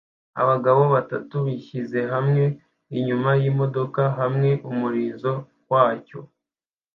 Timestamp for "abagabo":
0.41-0.81